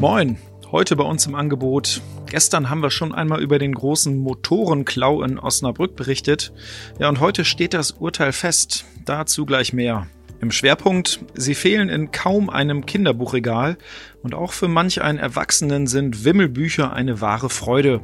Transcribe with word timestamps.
Moin, 0.00 0.38
heute 0.70 0.94
bei 0.94 1.02
uns 1.02 1.26
im 1.26 1.34
Angebot. 1.34 2.02
Gestern 2.26 2.70
haben 2.70 2.82
wir 2.82 2.90
schon 2.90 3.12
einmal 3.12 3.42
über 3.42 3.58
den 3.58 3.74
großen 3.74 4.16
Motorenklau 4.16 5.24
in 5.24 5.40
Osnabrück 5.40 5.96
berichtet. 5.96 6.52
Ja, 7.00 7.08
und 7.08 7.18
heute 7.18 7.44
steht 7.44 7.74
das 7.74 7.90
Urteil 7.90 8.30
fest. 8.30 8.84
Dazu 9.04 9.44
gleich 9.44 9.72
mehr. 9.72 10.06
Im 10.40 10.52
Schwerpunkt, 10.52 11.18
sie 11.34 11.56
fehlen 11.56 11.88
in 11.88 12.12
kaum 12.12 12.48
einem 12.48 12.86
Kinderbuchregal 12.86 13.76
und 14.22 14.36
auch 14.36 14.52
für 14.52 14.68
manch 14.68 15.02
einen 15.02 15.18
Erwachsenen 15.18 15.88
sind 15.88 16.24
Wimmelbücher 16.24 16.92
eine 16.92 17.20
wahre 17.20 17.50
Freude. 17.50 18.00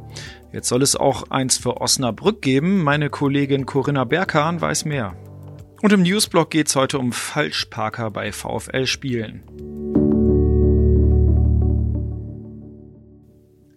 Jetzt 0.51 0.67
soll 0.67 0.81
es 0.81 0.97
auch 0.97 1.31
eins 1.31 1.57
für 1.57 1.79
Osnabrück 1.79 2.41
geben. 2.41 2.83
Meine 2.83 3.09
Kollegin 3.09 3.65
Corinna 3.65 4.03
Berghahn 4.03 4.59
weiß 4.59 4.83
mehr. 4.83 5.15
Und 5.81 5.93
im 5.93 6.01
Newsblog 6.01 6.49
geht's 6.49 6.75
heute 6.75 6.99
um 6.99 7.13
Falschparker 7.13 8.11
bei 8.11 8.33
VfL-Spielen. 8.33 9.94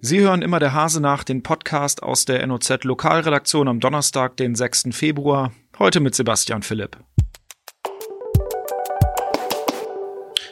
Sie 0.00 0.20
hören 0.20 0.42
immer 0.42 0.60
der 0.60 0.74
Hase 0.74 1.00
nach, 1.00 1.24
den 1.24 1.42
Podcast 1.42 2.02
aus 2.02 2.24
der 2.24 2.46
NOZ 2.46 2.84
Lokalredaktion 2.84 3.66
am 3.66 3.80
Donnerstag, 3.80 4.36
den 4.36 4.54
6. 4.54 4.88
Februar. 4.92 5.52
Heute 5.78 5.98
mit 5.98 6.14
Sebastian 6.14 6.62
Philipp. 6.62 6.96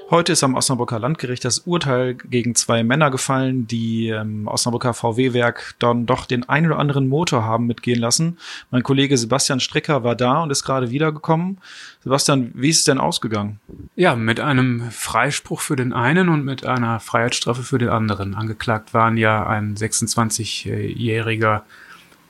Heute 0.09 0.35
ist 0.35 0.45
am 0.45 0.55
Osnabrücker 0.55 1.01
Landgericht 1.01 1.45
das 1.45 1.59
Urteil 1.59 2.15
gegen 2.15 2.55
zwei 2.55 2.85
Männer 2.85 3.11
gefallen, 3.11 3.67
die 3.67 4.11
im 4.11 4.43
ähm, 4.43 4.47
Osnabrücker 4.47 4.95
VW-Werk 4.95 5.75
dann 5.81 6.07
doch 6.07 6.27
den 6.27 6.49
ein 6.49 6.65
oder 6.65 6.79
anderen 6.79 7.09
Motor 7.09 7.43
haben 7.43 7.67
mitgehen 7.67 7.99
lassen. 7.99 8.39
Mein 8.71 8.85
Kollege 8.85 9.19
Sebastian 9.19 9.59
Stricker 9.59 10.05
war 10.05 10.15
da 10.15 10.45
und 10.45 10.53
ist 10.53 10.63
gerade 10.63 10.93
wiedergekommen. 10.93 11.59
Sebastian, 12.05 12.53
wie 12.55 12.69
ist 12.69 12.79
es 12.79 12.85
denn 12.85 12.99
ausgegangen? 12.99 13.59
Ja, 13.97 14.15
mit 14.15 14.39
einem 14.39 14.93
Freispruch 14.93 15.61
für 15.61 15.75
den 15.75 15.93
einen 15.93 16.29
und 16.29 16.45
mit 16.45 16.65
einer 16.65 17.01
Freiheitsstrafe 17.01 17.65
für 17.65 17.79
den 17.79 17.89
anderen. 17.89 18.37
Angeklagt 18.37 18.95
waren 18.95 19.17
ja 19.17 19.45
ein 19.45 19.75
26-jähriger 19.75 21.63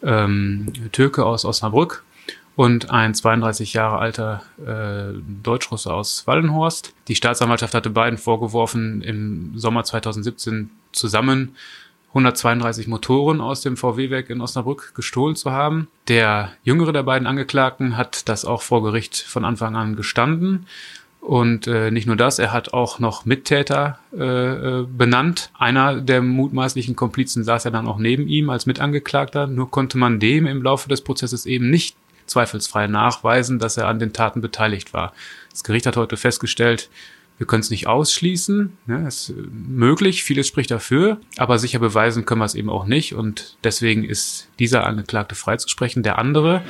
ähm, 0.03 0.72
Türke 0.93 1.27
aus 1.27 1.45
Osnabrück 1.45 2.06
und 2.57 2.91
ein 2.91 3.15
32 3.15 3.75
Jahre 3.75 3.99
alter 3.99 4.43
äh, 4.67 5.19
Deutschrusse 5.43 5.93
aus 5.93 6.27
Wallenhorst. 6.27 6.95
Die 7.07 7.15
Staatsanwaltschaft 7.15 7.75
hatte 7.75 7.91
beiden 7.91 8.19
vorgeworfen, 8.19 9.03
im 9.03 9.53
Sommer 9.59 9.85
2017 9.85 10.71
zusammen 10.93 11.55
132 12.09 12.89
Motoren 12.89 13.43
aus 13.43 13.61
dem 13.61 13.77
VW-Werk 13.77 14.31
in 14.31 14.41
Osnabrück 14.41 14.95
gestohlen 14.95 15.37
zu 15.37 15.51
haben. 15.51 15.89
Der 16.09 16.53
jüngere 16.65 16.95
der 16.95 17.03
beiden 17.03 17.27
Angeklagten 17.27 17.99
hat 17.99 18.27
das 18.31 18.47
auch 18.47 18.62
vor 18.62 18.83
Gericht 18.83 19.19
von 19.19 19.45
Anfang 19.45 19.77
an 19.77 19.95
gestanden. 19.95 20.67
Und 21.21 21.67
äh, 21.67 21.91
nicht 21.91 22.07
nur 22.07 22.17
das, 22.17 22.39
er 22.39 22.53
hat 22.53 22.73
auch 22.73 23.01
noch 23.01 23.27
Mittäter 23.27 23.99
äh, 24.12 24.87
benannt. 24.87 25.51
Einer 25.59 26.01
der 26.01 26.23
mutmaßlichen 26.23 26.97
Komplizen 26.97 27.45
saß 27.45 27.65
ja 27.65 27.71
dann 27.71 27.89
auch 27.89 27.99
neben 27.99 28.29
ihm 28.29 28.49
als 28.49 28.65
Mitangeklagter. 28.65 29.47
Nur 29.47 29.71
konnte 29.71 29.99
man 29.99 30.21
dem 30.21 30.47
im 30.47 30.62
Laufe 30.62 30.89
des 30.89 31.03
Prozesses 31.03 31.45
eben 31.45 31.69
nicht 31.69 31.97
zweifelsfrei 32.27 32.86
nachweisen, 32.86 33.58
dass 33.58 33.77
er 33.77 33.88
an 33.88 33.98
den 33.98 34.12
Taten 34.12 34.41
beteiligt 34.41 34.92
war. 34.92 35.12
Das 35.50 35.64
Gericht 35.64 35.86
hat 35.86 35.96
heute 35.96 36.16
festgestellt, 36.16 36.91
wir 37.38 37.46
können 37.46 37.60
es 37.60 37.70
nicht 37.70 37.86
ausschließen. 37.86 38.77
Ne, 38.86 39.06
es 39.06 39.28
ist 39.28 39.36
möglich, 39.50 40.24
vieles 40.24 40.47
spricht 40.47 40.70
dafür, 40.70 41.20
aber 41.36 41.58
sicher 41.58 41.78
beweisen 41.78 42.24
können 42.24 42.41
wir 42.41 42.47
es 42.47 42.54
eben 42.54 42.70
auch 42.70 42.86
nicht. 42.86 43.14
Und 43.14 43.56
deswegen 43.62 44.04
ist 44.04 44.48
dieser 44.58 44.86
Angeklagte 44.86 45.34
freizusprechen. 45.34 46.02
Der 46.02 46.19
andere 46.19 46.62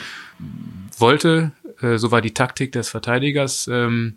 wollte, 0.98 1.52
äh, 1.80 1.98
so 1.98 2.10
war 2.10 2.20
die 2.20 2.34
Taktik 2.34 2.72
des 2.72 2.88
Verteidigers, 2.88 3.68
ähm, 3.70 4.16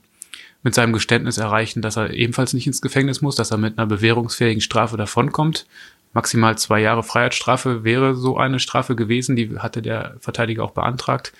mit 0.61 0.75
seinem 0.75 0.91
Geständnis 0.91 1.37
erreichen, 1.37 1.81
dass 1.81 1.95
er 1.95 2.13
ebenfalls 2.13 2.53
nicht 2.53 2.67
ins 2.67 2.81
Gefängnis 2.81 3.21
muss, 3.21 3.35
dass 3.35 3.51
er 3.51 3.57
mit 3.57 3.77
einer 3.77 3.87
bewährungsfähigen 3.87 4.61
Strafe 4.61 4.97
davonkommt 4.97 5.65
maximal 6.13 6.57
zwei 6.57 6.79
Jahre 6.81 7.03
Freiheitsstrafe 7.03 7.83
wäre 7.83 8.15
so 8.15 8.37
eine 8.37 8.59
Strafe 8.59 8.95
gewesen. 8.95 9.35
Die 9.35 9.57
hatte 9.59 9.81
der 9.81 10.15
Verteidiger 10.19 10.63
auch 10.63 10.71
beantragt. 10.71 11.33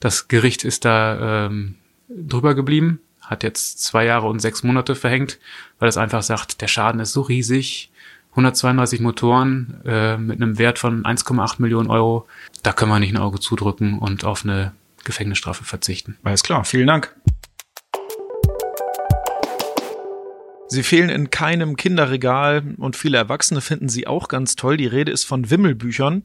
Das 0.00 0.28
Gericht 0.28 0.64
ist 0.64 0.84
da 0.84 1.46
ähm, 1.46 1.76
drüber 2.08 2.54
geblieben, 2.54 3.00
hat 3.20 3.42
jetzt 3.42 3.82
zwei 3.84 4.04
Jahre 4.04 4.28
und 4.28 4.40
sechs 4.40 4.62
Monate 4.62 4.94
verhängt, 4.94 5.38
weil 5.78 5.88
es 5.88 5.96
einfach 5.96 6.22
sagt, 6.22 6.60
der 6.60 6.68
Schaden 6.68 7.00
ist 7.00 7.12
so 7.12 7.22
riesig. 7.22 7.90
132 8.32 9.00
Motoren 9.00 9.82
äh, 9.84 10.16
mit 10.16 10.40
einem 10.40 10.58
Wert 10.58 10.78
von 10.78 11.04
1,8 11.04 11.56
Millionen 11.58 11.90
Euro. 11.90 12.26
Da 12.62 12.72
können 12.72 12.90
wir 12.90 12.98
nicht 12.98 13.14
ein 13.14 13.20
Auge 13.20 13.40
zudrücken 13.40 13.98
und 13.98 14.24
auf 14.24 14.44
eine 14.44 14.72
Gefängnisstrafe 15.04 15.64
verzichten. 15.64 16.16
Alles 16.24 16.42
klar, 16.42 16.64
vielen 16.64 16.86
Dank. 16.86 17.14
Sie 20.72 20.82
fehlen 20.82 21.10
in 21.10 21.28
keinem 21.28 21.76
Kinderregal 21.76 22.62
und 22.78 22.96
viele 22.96 23.18
Erwachsene 23.18 23.60
finden 23.60 23.90
sie 23.90 24.06
auch 24.06 24.28
ganz 24.28 24.56
toll. 24.56 24.78
Die 24.78 24.86
Rede 24.86 25.12
ist 25.12 25.24
von 25.26 25.50
Wimmelbüchern. 25.50 26.24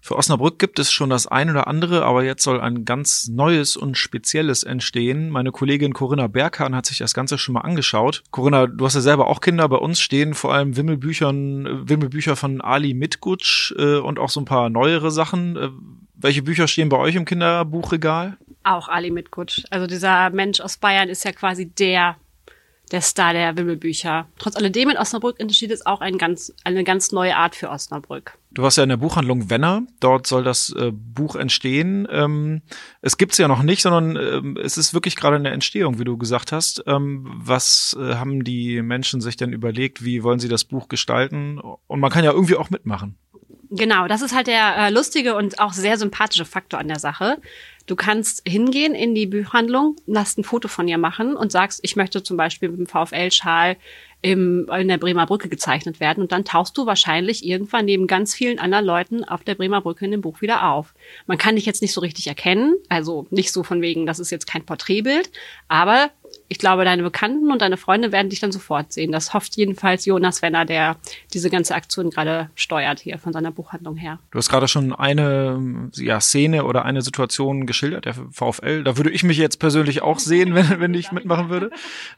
Für 0.00 0.14
Osnabrück 0.14 0.60
gibt 0.60 0.78
es 0.78 0.92
schon 0.92 1.10
das 1.10 1.26
ein 1.26 1.50
oder 1.50 1.66
andere, 1.66 2.04
aber 2.04 2.22
jetzt 2.22 2.44
soll 2.44 2.60
ein 2.60 2.84
ganz 2.84 3.26
neues 3.26 3.76
und 3.76 3.98
spezielles 3.98 4.62
entstehen. 4.62 5.28
Meine 5.30 5.50
Kollegin 5.50 5.92
Corinna 5.92 6.28
Berghahn 6.28 6.76
hat 6.76 6.86
sich 6.86 6.98
das 6.98 7.14
Ganze 7.14 7.36
schon 7.36 7.54
mal 7.54 7.62
angeschaut. 7.62 8.22
Corinna, 8.30 8.68
du 8.68 8.84
hast 8.84 8.94
ja 8.94 9.00
selber 9.00 9.26
auch 9.26 9.40
Kinder. 9.40 9.68
Bei 9.68 9.78
uns 9.78 10.00
stehen 10.00 10.34
vor 10.34 10.54
allem 10.54 10.76
Wimmelbüchern, 10.76 11.88
Wimmelbücher 11.88 12.36
von 12.36 12.60
Ali 12.60 12.94
Mitgutsch 12.94 13.74
äh, 13.76 13.96
und 13.96 14.20
auch 14.20 14.30
so 14.30 14.40
ein 14.40 14.44
paar 14.44 14.70
neuere 14.70 15.10
Sachen. 15.10 15.56
Äh, 15.56 15.70
welche 16.14 16.42
Bücher 16.42 16.68
stehen 16.68 16.90
bei 16.90 16.96
euch 16.96 17.16
im 17.16 17.24
Kinderbuchregal? 17.24 18.36
Auch 18.62 18.88
Ali 18.88 19.10
Mitgutsch. 19.10 19.64
Also 19.70 19.88
dieser 19.88 20.30
Mensch 20.30 20.60
aus 20.60 20.76
Bayern 20.76 21.08
ist 21.08 21.24
ja 21.24 21.32
quasi 21.32 21.66
der 21.66 22.14
der 22.90 23.00
Star 23.00 23.32
der 23.32 23.56
Wimmelbücher. 23.56 24.26
Trotz 24.38 24.56
alledem 24.56 24.90
in 24.90 24.96
Osnabrück 24.96 25.38
entsteht 25.38 25.70
es 25.70 25.86
auch 25.86 26.00
ein 26.00 26.18
ganz, 26.18 26.52
eine 26.64 26.84
ganz 26.84 27.12
neue 27.12 27.36
Art 27.36 27.54
für 27.54 27.70
Osnabrück. 27.70 28.38
Du 28.52 28.62
warst 28.62 28.76
ja 28.76 28.82
in 28.82 28.88
der 28.88 28.96
Buchhandlung 28.96 29.48
Wenner, 29.48 29.82
dort 30.00 30.26
soll 30.26 30.42
das 30.42 30.74
äh, 30.76 30.90
Buch 30.92 31.36
entstehen. 31.36 32.08
Ähm, 32.10 32.62
es 33.00 33.16
gibt's 33.16 33.38
ja 33.38 33.46
noch 33.46 33.62
nicht, 33.62 33.80
sondern 33.82 34.16
ähm, 34.16 34.56
es 34.60 34.76
ist 34.76 34.92
wirklich 34.92 35.14
gerade 35.14 35.36
in 35.36 35.44
der 35.44 35.52
Entstehung, 35.52 36.00
wie 36.00 36.04
du 36.04 36.16
gesagt 36.16 36.50
hast. 36.50 36.82
Ähm, 36.86 37.30
was 37.36 37.96
äh, 38.00 38.14
haben 38.14 38.42
die 38.42 38.82
Menschen 38.82 39.20
sich 39.20 39.36
denn 39.36 39.52
überlegt? 39.52 40.04
Wie 40.04 40.24
wollen 40.24 40.40
sie 40.40 40.48
das 40.48 40.64
Buch 40.64 40.88
gestalten? 40.88 41.60
Und 41.60 42.00
man 42.00 42.10
kann 42.10 42.24
ja 42.24 42.32
irgendwie 42.32 42.56
auch 42.56 42.70
mitmachen. 42.70 43.16
Genau, 43.70 44.08
das 44.08 44.20
ist 44.20 44.34
halt 44.34 44.48
der 44.48 44.76
äh, 44.76 44.90
lustige 44.90 45.36
und 45.36 45.60
auch 45.60 45.72
sehr 45.72 45.96
sympathische 45.96 46.44
Faktor 46.44 46.80
an 46.80 46.88
der 46.88 46.98
Sache. 46.98 47.38
Du 47.86 47.96
kannst 47.96 48.42
hingehen 48.46 48.94
in 48.94 49.14
die 49.14 49.26
Buchhandlung, 49.26 49.96
lass 50.06 50.36
ein 50.36 50.44
Foto 50.44 50.68
von 50.68 50.86
ihr 50.88 50.98
machen 50.98 51.36
und 51.36 51.50
sagst, 51.52 51.80
ich 51.82 51.96
möchte 51.96 52.22
zum 52.22 52.36
Beispiel 52.36 52.68
mit 52.68 52.78
dem 52.78 52.86
VfL-Schal 52.86 53.76
im, 54.22 54.68
in 54.68 54.88
der 54.88 54.98
Bremer 54.98 55.26
Brücke 55.26 55.48
gezeichnet 55.48 55.98
werden. 55.98 56.22
Und 56.22 56.32
dann 56.32 56.44
tauchst 56.44 56.76
du 56.76 56.86
wahrscheinlich 56.86 57.44
irgendwann 57.44 57.86
neben 57.86 58.06
ganz 58.06 58.34
vielen 58.34 58.58
anderen 58.58 58.84
Leuten 58.84 59.24
auf 59.24 59.44
der 59.44 59.54
Bremer 59.54 59.80
Brücke 59.80 60.04
in 60.04 60.10
dem 60.10 60.20
Buch 60.20 60.40
wieder 60.40 60.68
auf. 60.70 60.94
Man 61.26 61.38
kann 61.38 61.56
dich 61.56 61.66
jetzt 61.66 61.80
nicht 61.80 61.92
so 61.92 62.00
richtig 62.00 62.26
erkennen, 62.26 62.74
also 62.88 63.26
nicht 63.30 63.52
so 63.52 63.62
von 63.62 63.82
wegen, 63.82 64.04
das 64.04 64.18
ist 64.18 64.30
jetzt 64.30 64.46
kein 64.46 64.66
Porträtbild, 64.66 65.30
aber 65.68 66.10
ich 66.50 66.58
glaube, 66.58 66.84
deine 66.84 67.04
Bekannten 67.04 67.52
und 67.52 67.62
deine 67.62 67.76
Freunde 67.76 68.10
werden 68.10 68.28
dich 68.28 68.40
dann 68.40 68.50
sofort 68.50 68.92
sehen. 68.92 69.12
Das 69.12 69.32
hofft 69.34 69.56
jedenfalls 69.56 70.04
Jonas 70.04 70.42
Wenner, 70.42 70.64
der 70.64 70.96
diese 71.32 71.48
ganze 71.48 71.76
Aktion 71.76 72.10
gerade 72.10 72.50
steuert 72.56 72.98
hier 72.98 73.18
von 73.18 73.32
seiner 73.32 73.52
Buchhandlung 73.52 73.96
her. 73.96 74.18
Du 74.32 74.38
hast 74.38 74.48
gerade 74.48 74.66
schon 74.66 74.92
eine 74.92 75.90
ja, 75.94 76.20
Szene 76.20 76.64
oder 76.64 76.84
eine 76.84 77.02
Situation 77.02 77.66
geschildert, 77.66 78.04
der 78.04 78.14
VfL. 78.14 78.82
Da 78.82 78.96
würde 78.96 79.10
ich 79.10 79.22
mich 79.22 79.38
jetzt 79.38 79.58
persönlich 79.60 80.02
auch 80.02 80.18
sehen, 80.30 80.52
wenn, 80.56 80.80
wenn 80.80 80.92
ich 80.92 81.12
mitmachen 81.12 81.50
würde. 81.50 81.70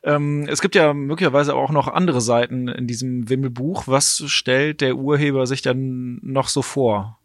Ähm, 0.02 0.48
es 0.48 0.62
gibt 0.62 0.74
ja 0.74 0.94
möglicherweise 0.94 1.54
auch 1.54 1.70
noch 1.70 1.88
andere 1.88 2.22
Seiten 2.22 2.68
in 2.68 2.86
diesem 2.86 3.28
Wimmelbuch. 3.28 3.86
Was 3.86 4.24
stellt 4.28 4.80
der 4.80 4.96
Urheber 4.96 5.46
sich 5.46 5.60
dann 5.60 6.20
noch 6.22 6.48
so 6.48 6.62
vor? 6.62 7.18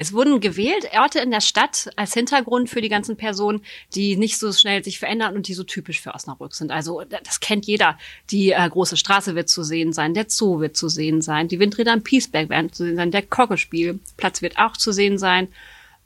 Es 0.00 0.14
wurden 0.14 0.40
gewählt 0.40 0.88
Orte 0.98 1.18
in 1.18 1.30
der 1.30 1.42
Stadt 1.42 1.90
als 1.94 2.14
Hintergrund 2.14 2.70
für 2.70 2.80
die 2.80 2.88
ganzen 2.88 3.18
Personen, 3.18 3.60
die 3.94 4.16
nicht 4.16 4.38
so 4.38 4.50
schnell 4.50 4.82
sich 4.82 4.98
verändern 4.98 5.36
und 5.36 5.46
die 5.46 5.52
so 5.52 5.62
typisch 5.62 6.00
für 6.00 6.14
Osnabrück 6.14 6.54
sind. 6.54 6.72
Also 6.72 7.02
das 7.22 7.40
kennt 7.40 7.66
jeder. 7.66 7.98
Die 8.30 8.52
äh, 8.52 8.66
große 8.66 8.96
Straße 8.96 9.34
wird 9.34 9.50
zu 9.50 9.62
sehen 9.62 9.92
sein, 9.92 10.14
der 10.14 10.24
Zoo 10.28 10.58
wird 10.58 10.74
zu 10.74 10.88
sehen 10.88 11.20
sein, 11.20 11.48
die 11.48 11.58
Windräder 11.58 11.92
am 11.92 12.02
Piesberg 12.02 12.48
werden 12.48 12.72
zu 12.72 12.84
sehen 12.84 12.96
sein, 12.96 13.10
der 13.10 13.20
Koggespielplatz 13.20 14.40
wird 14.40 14.56
auch 14.56 14.78
zu 14.78 14.90
sehen 14.90 15.18
sein. 15.18 15.48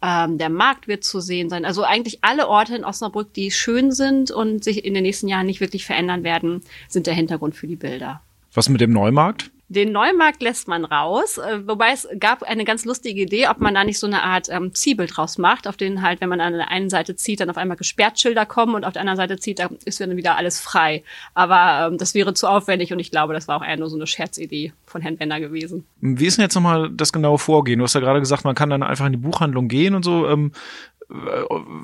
Ähm, 0.02 0.38
der 0.38 0.48
Markt 0.48 0.88
wird 0.88 1.04
zu 1.04 1.20
sehen 1.20 1.48
sein. 1.48 1.64
Also 1.64 1.84
eigentlich 1.84 2.24
alle 2.24 2.48
Orte 2.48 2.74
in 2.74 2.84
Osnabrück, 2.84 3.32
die 3.32 3.52
schön 3.52 3.92
sind 3.92 4.32
und 4.32 4.64
sich 4.64 4.84
in 4.84 4.94
den 4.94 5.04
nächsten 5.04 5.28
Jahren 5.28 5.46
nicht 5.46 5.60
wirklich 5.60 5.86
verändern 5.86 6.24
werden, 6.24 6.62
sind 6.88 7.06
der 7.06 7.14
Hintergrund 7.14 7.54
für 7.54 7.68
die 7.68 7.76
Bilder. 7.76 8.22
Was 8.54 8.68
mit 8.68 8.80
dem 8.80 8.92
Neumarkt? 8.92 9.52
Den 9.68 9.92
Neumarkt 9.92 10.42
lässt 10.42 10.68
man 10.68 10.84
raus, 10.84 11.38
äh, 11.38 11.66
wobei 11.66 11.92
es 11.92 12.06
gab 12.20 12.42
eine 12.42 12.64
ganz 12.64 12.84
lustige 12.84 13.22
Idee, 13.22 13.48
ob 13.48 13.60
man 13.60 13.74
da 13.74 13.82
nicht 13.82 13.98
so 13.98 14.06
eine 14.06 14.22
Art 14.22 14.48
ähm, 14.50 14.74
Zielbild 14.74 15.16
draus 15.16 15.38
macht, 15.38 15.66
auf 15.66 15.76
denen 15.76 16.02
halt, 16.02 16.20
wenn 16.20 16.28
man 16.28 16.40
an 16.40 16.52
der 16.52 16.70
einen 16.70 16.90
Seite 16.90 17.16
zieht, 17.16 17.40
dann 17.40 17.50
auf 17.50 17.56
einmal 17.56 17.76
Gesperrtschilder 17.76 18.44
kommen 18.44 18.74
und 18.74 18.84
auf 18.84 18.92
der 18.92 19.00
anderen 19.00 19.16
Seite 19.16 19.38
zieht, 19.38 19.58
da 19.58 19.70
ist 19.84 20.00
dann 20.00 20.16
wieder 20.16 20.36
alles 20.36 20.60
frei. 20.60 21.02
Aber 21.32 21.88
ähm, 21.88 21.98
das 21.98 22.14
wäre 22.14 22.34
zu 22.34 22.46
aufwendig 22.46 22.92
und 22.92 22.98
ich 22.98 23.10
glaube, 23.10 23.32
das 23.32 23.48
war 23.48 23.56
auch 23.56 23.64
eher 23.64 23.76
nur 23.78 23.88
so 23.88 23.96
eine 23.96 24.06
Scherzidee 24.06 24.72
von 24.84 25.00
Herrn 25.00 25.16
Benner 25.16 25.40
gewesen. 25.40 25.86
Wie 26.00 26.26
ist 26.26 26.36
denn 26.36 26.44
jetzt 26.44 26.54
nochmal 26.54 26.90
das 26.92 27.12
genaue 27.12 27.38
Vorgehen? 27.38 27.78
Du 27.78 27.84
hast 27.84 27.94
ja 27.94 28.00
gerade 28.00 28.20
gesagt, 28.20 28.44
man 28.44 28.54
kann 28.54 28.70
dann 28.70 28.82
einfach 28.82 29.06
in 29.06 29.12
die 29.12 29.18
Buchhandlung 29.18 29.68
gehen 29.68 29.94
und 29.94 30.04
so. 30.04 30.28
Ähm, 30.28 30.52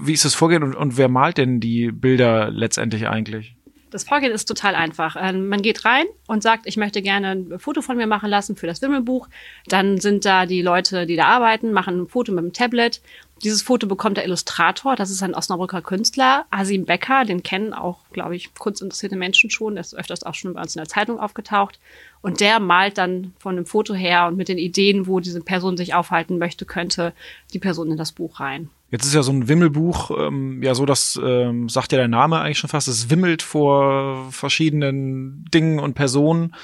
wie 0.03 0.13
ist 0.13 0.25
das 0.25 0.35
Vorgehen 0.35 0.63
und, 0.63 0.75
und 0.75 0.97
wer 0.97 1.09
malt 1.09 1.39
denn 1.39 1.61
die 1.61 1.93
Bilder 1.93 2.51
letztendlich 2.51 3.09
eigentlich? 3.09 3.57
Das 3.91 4.05
Vorgehen 4.05 4.33
ist 4.33 4.47
total 4.47 4.77
einfach. 4.77 5.17
Ähm, 5.19 5.49
man 5.49 5.63
geht 5.63 5.85
rein 5.85 6.07
und 6.29 6.43
sagt, 6.43 6.67
ich 6.67 6.77
möchte 6.77 7.03
gerne 7.03 7.31
ein 7.31 7.59
Foto 7.59 7.83
von 7.83 7.97
mir 7.97 8.07
machen 8.07 8.31
lassen 8.31 8.55
für 8.55 8.69
das 8.69 8.81
Wimmelbuch. 8.83 9.29
Dann 9.67 9.99
sind 9.99 10.25
da 10.25 10.47
die 10.47 10.63
Leute, 10.63 11.07
die 11.07 11.17
da 11.17 11.27
arbeiten, 11.27 11.73
machen 11.73 12.03
ein 12.03 12.09
Foto 12.09 12.31
mit 12.33 12.45
dem 12.45 12.53
Tablet. 12.53 13.01
Dieses 13.43 13.63
Foto 13.63 13.87
bekommt 13.87 14.19
der 14.19 14.27
Illustrator, 14.27 14.97
das 14.97 15.11
ist 15.11 15.23
ein 15.23 15.35
Osnabrücker 15.35 15.81
Künstler, 15.81 16.45
Asim 16.51 16.85
Becker, 16.85 17.25
den 17.25 17.43
kennen 17.43 17.73
auch, 17.73 18.01
glaube 18.13 18.37
ich, 18.37 18.55
kunstinteressierte 18.55 19.17
Menschen 19.17 19.49
schon, 19.49 19.77
der 19.77 19.81
ist 19.81 19.95
öfters 19.95 20.25
auch 20.25 20.35
schon 20.35 20.53
bei 20.53 20.61
uns 20.61 20.77
in 20.77 20.81
der 20.81 20.89
Zeitung 20.89 21.19
aufgetaucht. 21.19 21.81
Und 22.21 22.41
der 22.41 22.61
malt 22.61 22.99
dann 22.99 23.33
von 23.39 23.57
dem 23.57 23.65
Foto 23.65 23.95
her 23.95 24.27
und 24.27 24.37
mit 24.37 24.49
den 24.49 24.59
Ideen, 24.59 25.07
wo 25.07 25.21
diese 25.21 25.41
Person 25.41 25.79
sich 25.79 25.95
aufhalten 25.95 26.39
möchte, 26.39 26.67
könnte 26.67 27.15
die 27.55 27.59
Person 27.59 27.91
in 27.91 27.97
das 27.97 28.13
Buch 28.13 28.41
rein. 28.41 28.69
Jetzt 28.91 29.05
ist 29.05 29.15
ja 29.15 29.23
so 29.23 29.33
ein 29.33 29.49
Wimmelbuch, 29.49 30.11
ähm, 30.19 30.63
ja 30.63 30.75
so, 30.75 30.85
das 30.85 31.19
ähm, 31.23 31.69
sagt 31.69 31.93
ja 31.93 31.99
der 31.99 32.09
Name 32.09 32.41
eigentlich 32.41 32.59
schon 32.59 32.71
fast, 32.71 32.89
es 32.89 33.11
wimmelt 33.11 33.43
vor 33.43 34.31
verschiedenen 34.31 35.45
Dingen 35.53 35.79
und 35.79 35.95
Personen 35.95 36.55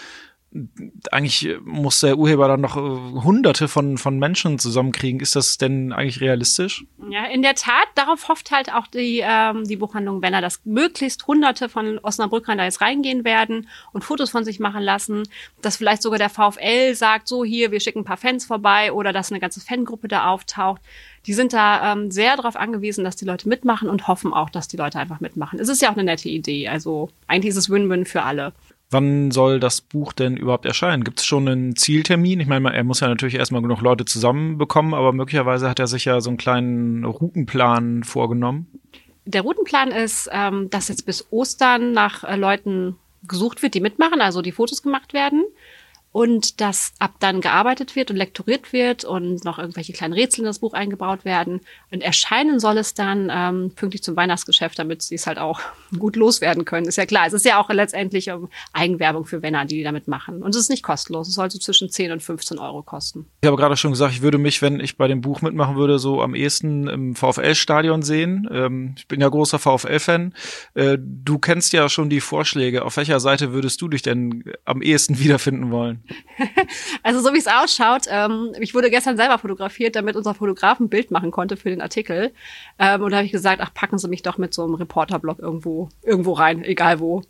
eigentlich 1.11 1.49
muss 1.64 2.00
der 2.00 2.19
Urheber 2.19 2.49
dann 2.49 2.61
noch 2.61 2.76
äh, 2.76 2.81
hunderte 2.81 3.69
von, 3.69 3.99
von 3.99 4.19
Menschen 4.19 4.58
zusammenkriegen. 4.58 5.20
Ist 5.20 5.37
das 5.37 5.58
denn 5.58 5.93
eigentlich 5.93 6.20
realistisch? 6.20 6.84
Ja, 7.11 7.26
in 7.26 7.43
der 7.43 7.55
Tat. 7.55 7.87
Darauf 7.94 8.29
hofft 8.29 8.50
halt 8.50 8.72
auch 8.72 8.87
die, 8.87 9.22
ähm, 9.25 9.64
die 9.64 9.76
Buchhandlung 9.76 10.22
Wenner, 10.22 10.40
dass 10.40 10.61
möglichst 10.64 11.26
hunderte 11.26 11.69
von 11.69 11.99
Osnabrückern 11.99 12.58
da 12.58 12.64
jetzt 12.64 12.81
reingehen 12.81 13.25
werden 13.25 13.69
und 13.93 14.05
Fotos 14.05 14.31
von 14.31 14.44
sich 14.44 14.61
machen 14.61 14.82
lassen. 14.82 15.25
Dass 15.62 15.76
vielleicht 15.76 16.02
sogar 16.02 16.19
der 16.19 16.31
VfL 16.31 16.94
sagt, 16.94 17.29
so 17.29 17.44
hier, 17.44 17.70
wir 17.70 17.81
schicken 17.81 18.00
ein 18.00 18.05
paar 18.05 18.17
Fans 18.17 18.46
vorbei 18.46 18.93
oder 18.93 19.12
dass 19.12 19.31
eine 19.31 19.40
ganze 19.40 19.61
Fangruppe 19.61 20.08
da 20.08 20.29
auftaucht. 20.29 20.81
Die 21.26 21.34
sind 21.34 21.52
da 21.52 21.93
ähm, 21.93 22.11
sehr 22.11 22.37
darauf 22.37 22.56
angewiesen, 22.56 23.02
dass 23.05 23.17
die 23.17 23.25
Leute 23.25 23.49
mitmachen 23.49 23.88
und 23.88 24.06
hoffen 24.06 24.32
auch, 24.32 24.49
dass 24.49 24.69
die 24.69 24.76
Leute 24.76 24.99
einfach 24.99 25.20
mitmachen. 25.20 25.58
Es 25.58 25.69
ist 25.69 25.82
ja 25.82 25.90
auch 25.90 25.94
eine 25.94 26.05
nette 26.05 26.28
Idee. 26.28 26.69
Also 26.69 27.11
eigentlich 27.26 27.50
ist 27.50 27.56
es 27.56 27.70
Win-Win 27.70 28.05
für 28.05 28.23
alle. 28.23 28.52
Wann 28.90 29.32
soll 29.32 29.58
das 29.58 29.81
Buch 29.81 30.12
denn 30.12 30.37
überhaupt 30.37 30.64
erscheinen? 30.64 31.02
Gibt 31.02 31.19
es 31.19 31.26
schon 31.26 31.49
einen 31.49 31.75
Zieltermin? 31.75 32.38
Ich 32.38 32.46
meine, 32.46 32.73
er 32.73 32.84
muss 32.84 33.00
ja 33.00 33.08
natürlich 33.08 33.34
erstmal 33.34 33.62
genug 33.62 33.81
Leute 33.81 34.05
zusammenbekommen, 34.05 34.94
aber 34.94 35.12
möglicherweise 35.12 35.69
hat 35.69 35.81
er 35.81 35.88
sich 35.88 36.05
ja 36.05 36.20
so 36.20 36.31
einen 36.31 36.37
kleinen 36.37 37.05
Routenplan 37.05 38.05
vorgenommen. 38.05 38.69
Der 39.25 39.43
Routenplan 39.43 39.90
ist, 39.90 40.31
ähm, 40.32 40.70
dass 40.70 40.87
jetzt 40.87 41.05
bis 41.05 41.26
Ostern 41.32 41.90
nach 41.90 42.22
äh, 42.22 42.37
Leuten 42.37 42.94
gesucht 43.26 43.61
wird, 43.62 43.75
die 43.75 43.81
mitmachen, 43.81 44.20
also 44.20 44.40
die 44.40 44.52
Fotos 44.52 44.84
gemacht 44.84 45.12
werden 45.12 45.44
und 46.17 46.63
dass 46.63 46.95
ab 46.99 47.17
dann 47.21 47.43
gearbeitet 47.43 47.95
wird 47.95 48.11
und 48.11 48.17
lektoriert 48.17 48.73
wird 48.73 49.05
und 49.05 49.45
noch 49.45 49.59
irgendwelche 49.59 49.93
kleinen 49.93 50.15
Rätsel 50.15 50.41
in 50.41 50.47
das 50.47 50.61
Buch 50.61 50.73
eingebaut 50.73 51.27
werden. 51.27 51.61
Und 51.91 52.01
erscheinen 52.01 52.59
soll 52.59 52.79
es 52.79 52.95
dann 52.95 53.31
ähm, 53.31 53.73
pünktlich 53.77 54.03
zum 54.03 54.17
Weihnachtsgeschäft, 54.17 54.79
damit 54.79 55.03
sie 55.03 55.17
es 55.17 55.27
halt 55.27 55.37
auch 55.37 55.61
gut 55.99 56.17
loswerden 56.17 56.65
können. 56.65 56.87
Ist 56.87 56.97
ja 56.97 57.05
klar, 57.05 57.27
es 57.27 57.35
ist 57.35 57.45
ja 57.45 57.61
auch 57.61 57.69
letztendlich 57.69 58.31
um, 58.31 58.49
Eigenwerbung 58.73 59.27
für 59.27 59.43
Wenner, 59.43 59.67
die, 59.67 59.77
die 59.77 59.83
damit 59.83 60.09
machen. 60.09 60.43
Und 60.43 60.55
es 60.55 60.57
ist 60.57 60.71
nicht 60.71 60.83
kostenlos, 60.83 61.29
es 61.29 61.35
soll 61.35 61.51
so 61.51 61.59
zwischen 61.59 61.91
10 61.91 62.13
und 62.13 62.23
15 62.23 62.59
Euro 62.59 62.83
kosten. 62.83 63.27
Ich 63.43 63.47
habe 63.47 63.59
gerade 63.59 63.77
schon 63.77 63.91
gesagt, 63.91 64.15
ich 64.15 64.23
würde 64.23 64.39
mich, 64.39 64.63
wenn 64.63 64.81
ich 64.81 64.97
bei 64.97 65.09
dem 65.09 65.21
Buch 65.21 65.43
mitmachen 65.43 65.77
würde, 65.77 65.99
so 65.99 66.23
am 66.23 66.35
ehesten 66.35 66.89
im 66.89 67.15
VfL-Stadion 67.15 68.01
sehen. 68.01 68.49
Ähm, 68.51 68.95
ich 68.97 69.07
bin 69.07 69.21
ja 69.21 69.29
großer 69.29 69.59
VfL-Fan. 69.59 70.33
Äh, 70.73 70.97
du 70.99 71.39
kennst 71.39 71.75
ja 71.75 71.91
schon 71.91 72.09
die 72.09 72.21
Vorschläge. 72.23 72.87
Auf 72.87 72.97
welcher 72.97 73.21
Seite 73.21 73.53
würdest 73.53 73.83
du 73.83 73.89
dich 73.89 74.01
denn 74.01 74.45
am 74.65 74.81
ehesten 74.81 75.19
wiederfinden 75.19 75.71
wollen? 75.71 76.06
Also 77.03 77.20
so 77.20 77.32
wie 77.32 77.38
es 77.38 77.47
ausschaut, 77.47 78.03
ähm, 78.08 78.53
ich 78.61 78.75
wurde 78.75 78.91
gestern 78.91 79.17
selber 79.17 79.38
fotografiert, 79.38 79.97
damit 79.97 80.17
unser 80.17 80.35
Fotograf 80.35 80.81
ein 80.81 80.88
Bild 80.88 81.11
machen 81.11 81.31
konnte 81.31 81.56
für 81.56 81.70
den 81.70 81.81
Artikel. 81.81 82.32
Ähm, 82.79 83.03
und 83.03 83.11
da 83.11 83.19
habe 83.19 83.26
ich 83.26 83.32
gesagt, 83.32 83.61
ach, 83.62 83.73
packen 83.75 83.99
Sie 83.99 84.08
mich 84.08 84.23
doch 84.23 84.38
mit 84.38 84.55
so 84.55 84.64
einem 84.64 84.75
Reporterblock 84.75 85.38
irgendwo, 85.38 85.88
irgendwo 86.03 86.32
rein, 86.32 86.64
egal 86.64 87.00
wo. 87.00 87.23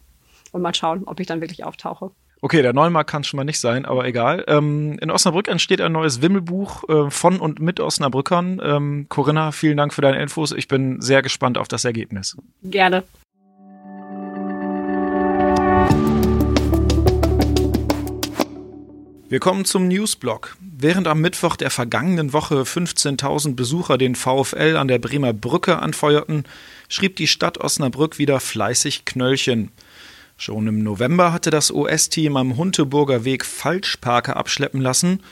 Und 0.52 0.62
mal 0.62 0.74
schauen, 0.74 1.04
ob 1.04 1.20
ich 1.20 1.26
dann 1.26 1.40
wirklich 1.40 1.64
auftauche. 1.64 2.10
Okay, 2.42 2.62
der 2.62 2.72
Neumarkt 2.72 3.10
kann 3.10 3.24
schon 3.24 3.38
mal 3.38 3.44
nicht 3.44 3.60
sein, 3.60 3.86
aber 3.86 4.06
egal. 4.06 4.44
Ähm, 4.46 4.98
in 5.00 5.10
Osnabrück 5.10 5.48
entsteht 5.48 5.80
ein 5.80 5.92
neues 5.92 6.20
Wimmelbuch 6.20 6.88
äh, 6.88 7.10
von 7.10 7.40
und 7.40 7.60
mit 7.60 7.80
Osnabrückern. 7.80 8.60
Ähm, 8.62 9.06
Corinna, 9.08 9.52
vielen 9.52 9.76
Dank 9.76 9.94
für 9.94 10.02
deine 10.02 10.20
Infos. 10.20 10.52
Ich 10.52 10.68
bin 10.68 11.00
sehr 11.00 11.22
gespannt 11.22 11.56
auf 11.56 11.68
das 11.68 11.84
Ergebnis. 11.84 12.36
Gerne. 12.62 13.04
Wir 19.28 19.40
kommen 19.40 19.64
zum 19.64 19.88
Newsblock. 19.88 20.56
Während 20.60 21.08
am 21.08 21.20
Mittwoch 21.20 21.56
der 21.56 21.72
vergangenen 21.72 22.32
Woche 22.32 22.62
15.000 22.62 23.56
Besucher 23.56 23.98
den 23.98 24.14
VfL 24.14 24.76
an 24.76 24.86
der 24.86 25.00
Bremer 25.00 25.32
Brücke 25.32 25.80
anfeuerten, 25.80 26.44
schrieb 26.88 27.16
die 27.16 27.26
Stadt 27.26 27.58
Osnabrück 27.58 28.18
wieder 28.18 28.38
fleißig 28.38 29.04
Knöllchen. 29.04 29.72
Schon 30.36 30.68
im 30.68 30.84
November 30.84 31.32
hatte 31.32 31.50
das 31.50 31.72
OS-Team 31.72 32.36
am 32.36 32.56
Hunteburger 32.56 33.24
Weg 33.24 33.44
Falschparker 33.44 34.36
abschleppen 34.36 34.80
lassen. 34.80 35.24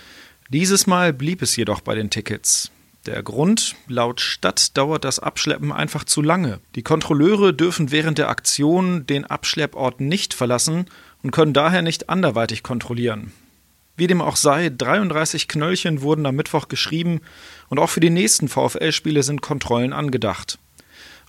Dieses 0.48 0.88
Mal 0.88 1.12
blieb 1.12 1.40
es 1.40 1.54
jedoch 1.54 1.80
bei 1.80 1.94
den 1.94 2.10
Tickets. 2.10 2.72
Der 3.06 3.22
Grund, 3.22 3.76
laut 3.86 4.20
Stadt 4.20 4.76
dauert 4.76 5.04
das 5.04 5.20
Abschleppen 5.20 5.70
einfach 5.70 6.02
zu 6.02 6.20
lange. 6.20 6.58
Die 6.74 6.82
Kontrolleure 6.82 7.52
dürfen 7.52 7.92
während 7.92 8.18
der 8.18 8.28
Aktion 8.28 9.06
den 9.06 9.24
Abschlepport 9.24 10.00
nicht 10.00 10.34
verlassen 10.34 10.86
und 11.22 11.30
können 11.30 11.52
daher 11.52 11.82
nicht 11.82 12.08
anderweitig 12.08 12.64
kontrollieren. 12.64 13.32
Wie 13.96 14.06
dem 14.06 14.20
auch 14.20 14.36
sei, 14.36 14.70
33 14.76 15.46
Knöllchen 15.46 16.02
wurden 16.02 16.26
am 16.26 16.34
Mittwoch 16.34 16.68
geschrieben 16.68 17.20
und 17.68 17.78
auch 17.78 17.90
für 17.90 18.00
die 18.00 18.10
nächsten 18.10 18.48
VfL-Spiele 18.48 19.22
sind 19.22 19.40
Kontrollen 19.40 19.92
angedacht. 19.92 20.58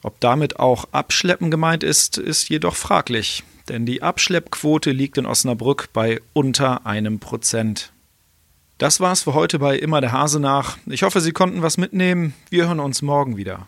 Ob 0.01 0.19
damit 0.19 0.59
auch 0.59 0.85
Abschleppen 0.91 1.51
gemeint 1.51 1.83
ist, 1.83 2.17
ist 2.17 2.49
jedoch 2.49 2.75
fraglich, 2.75 3.43
denn 3.69 3.85
die 3.85 4.01
Abschleppquote 4.01 4.91
liegt 4.91 5.17
in 5.17 5.25
Osnabrück 5.25 5.89
bei 5.93 6.21
unter 6.33 6.85
einem 6.85 7.19
Prozent. 7.19 7.91
Das 8.77 8.99
war's 8.99 9.23
für 9.23 9.33
heute 9.33 9.57
bei 9.59 9.77
Immer 9.77 10.01
der 10.01 10.11
Hase 10.11 10.39
nach. 10.39 10.77
Ich 10.85 11.03
hoffe, 11.03 11.21
Sie 11.21 11.31
konnten 11.31 11.61
was 11.61 11.77
mitnehmen. 11.77 12.33
Wir 12.49 12.67
hören 12.67 12.79
uns 12.79 13.01
morgen 13.01 13.37
wieder. 13.37 13.67